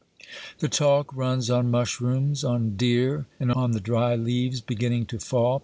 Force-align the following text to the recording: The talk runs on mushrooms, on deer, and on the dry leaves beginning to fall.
The 0.57 0.67
talk 0.67 1.15
runs 1.15 1.51
on 1.51 1.69
mushrooms, 1.69 2.43
on 2.43 2.75
deer, 2.75 3.27
and 3.39 3.51
on 3.51 3.73
the 3.73 3.79
dry 3.79 4.15
leaves 4.15 4.59
beginning 4.59 5.05
to 5.05 5.19
fall. 5.19 5.59